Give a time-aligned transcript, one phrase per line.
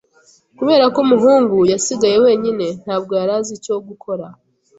[0.57, 4.25] Kubera ko umuhungu yasigaye wenyine, ntabwo yari azi icyo gukora.